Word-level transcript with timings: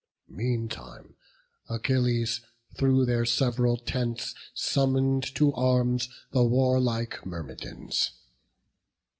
Meantime 0.33 1.13
Achilles, 1.69 2.41
through 2.75 3.05
their 3.05 3.23
several 3.23 3.77
tents, 3.77 4.33
Summon'd 4.55 5.21
to 5.35 5.53
arms 5.53 6.09
the 6.31 6.43
warlike 6.43 7.23
Myrmidons. 7.23 8.09